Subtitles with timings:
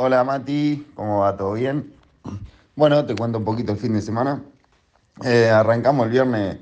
[0.00, 1.36] Hola Mati, ¿cómo va?
[1.36, 1.92] ¿Todo bien?
[2.76, 4.44] Bueno, te cuento un poquito el fin de semana.
[5.24, 6.58] Eh, arrancamos el viernes,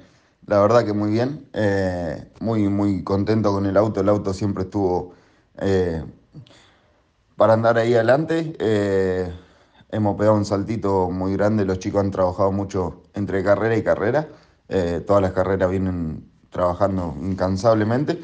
[0.46, 4.64] la verdad que muy bien, eh, muy, muy contento con el auto, el auto siempre
[4.64, 5.12] estuvo
[5.58, 6.02] eh,
[7.36, 8.56] para andar ahí adelante.
[9.90, 14.28] Hemos pegado un saltito muy grande, los chicos han trabajado mucho entre carrera y carrera,
[15.06, 18.18] todas las carreras vienen trabajando incansablemente.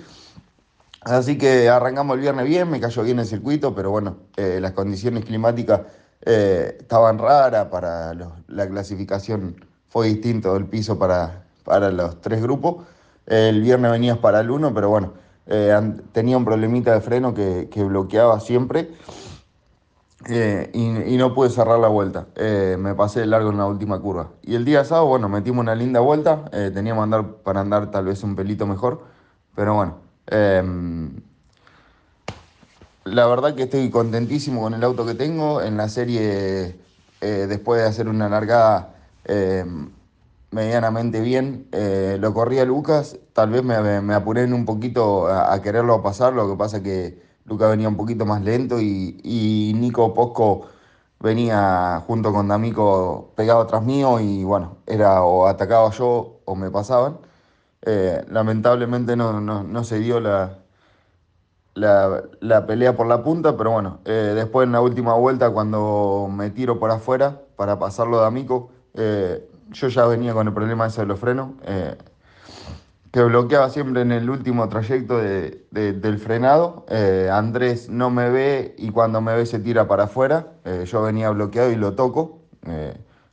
[1.04, 4.72] Así que arrancamos el viernes bien, me cayó bien el circuito, pero bueno, eh, las
[4.72, 5.80] condiciones climáticas
[6.24, 8.14] eh, estaban raras para
[8.46, 12.84] la clasificación, fue distinto el piso para, para los tres grupos.
[13.26, 15.14] El viernes venías para el uno, pero bueno,
[15.46, 15.76] eh,
[16.12, 18.90] tenía un problemita de freno que, que bloqueaba siempre
[20.72, 22.26] y, no pude cerrar la vuelta.
[22.78, 24.30] Me pasé de largo en la última curva.
[24.42, 26.44] Y el día sábado, bueno, metimos una linda vuelta.
[26.72, 29.02] teníamos andar, para andar tal vez un pelito mejor.
[29.54, 31.20] Pero bueno, em,
[33.04, 35.62] la verdad que estoy contentísimo con el auto que tengo.
[35.62, 36.78] En la serie,
[37.20, 39.90] eh, después de hacer una largada em,
[40.50, 43.18] medianamente bien, eh, lo corría Lucas.
[43.32, 46.32] Tal vez me, me- apuré en un poquito a, a quererlo pasar.
[46.34, 50.66] Lo que pasa que Lucas venía un poquito más lento y, y Nico Posco
[51.20, 56.70] venía junto con D'Amico pegado atrás mío y bueno, era o atacaba yo o me
[56.70, 57.18] pasaban.
[57.84, 60.58] Eh, lamentablemente no, no, no se dio la,
[61.74, 66.28] la, la pelea por la punta, pero bueno, eh, después en la última vuelta cuando
[66.30, 70.86] me tiro por afuera para pasarlo de Amico, eh, yo ya venía con el problema
[70.88, 71.50] de los frenos,
[73.10, 76.86] que bloqueaba siempre en el último trayecto de- de- del frenado.
[77.30, 80.46] Andrés no me ve y cuando me ve se tira para afuera.
[80.86, 82.38] Yo venía bloqueado y lo toco.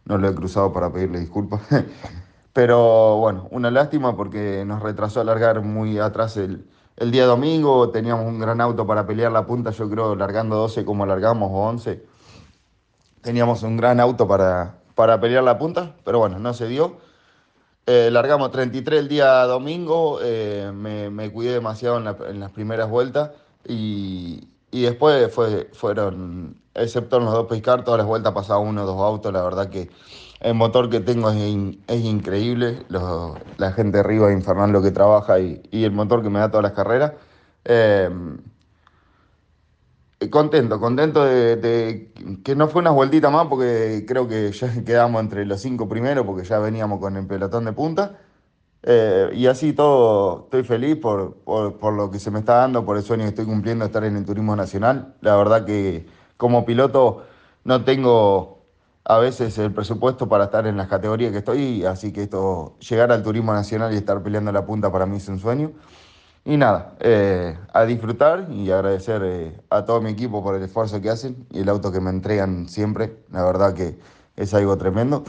[0.05, 1.61] No lo he cruzado para pedirle disculpas.
[2.59, 6.65] Pero bueno, una lástima porque nos retrasó alargar muy atrás el,
[6.97, 7.89] el día domingo.
[7.89, 11.69] Teníamos un gran auto para pelear la punta, yo creo, largando 12 como largamos o
[11.69, 12.03] 11.
[13.21, 16.97] Teníamos un gran auto para, para pelear la punta, pero bueno, no se dio.
[17.85, 22.89] Eh, largamos 33 el día domingo, eh, me, me cuidé demasiado en, en las primeras
[22.89, 23.31] vueltas
[23.65, 28.83] y, y después fue, fueron, excepto en los dos pescar, todas las vueltas pasaba uno
[28.83, 29.89] o dos autos, la verdad que
[30.41, 34.81] el motor que tengo es, in- es increíble, los- la gente arriba es infernal lo
[34.81, 37.13] que trabaja y, y el motor que me da todas las carreras.
[37.65, 38.09] Eh,
[40.19, 42.11] eh, Contento, contento de, de
[42.43, 46.25] que no fue unas vueltitas más porque creo que ya quedamos entre los cinco primeros
[46.25, 48.19] porque ya veníamos con el pelotón de punta.
[48.83, 52.85] Eh, y así todo, estoy feliz por, por, por lo que se me está dando,
[52.85, 55.15] por el sueño que estoy cumpliendo estar en el turismo nacional.
[55.21, 56.07] La verdad que
[56.37, 57.23] como piloto
[57.63, 58.59] no tengo
[59.05, 63.11] a veces el presupuesto para estar en las categorías que estoy, así que esto, llegar
[63.11, 65.71] al turismo nacional y estar peleando la punta para mí es un sueño.
[66.45, 71.01] Y nada, eh, a disfrutar y agradecer eh, a todo mi equipo por el esfuerzo
[71.01, 73.17] que hacen y el auto que me entregan siempre.
[73.31, 73.99] La verdad que
[74.35, 75.23] es algo tremendo.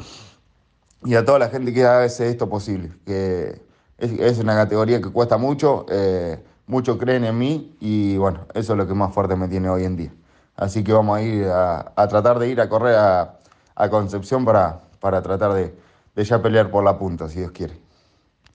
[1.04, 3.62] Y a toda la gente que hace esto posible, que
[3.98, 8.72] es, es una categoría que cuesta mucho, eh, muchos creen en mí y bueno, eso
[8.74, 10.12] es lo que más fuerte me tiene hoy en día.
[10.56, 13.40] Así que vamos a ir a, a tratar de ir a correr a,
[13.74, 15.74] a Concepción para, para tratar de,
[16.14, 17.80] de ya pelear por la punta, si Dios quiere.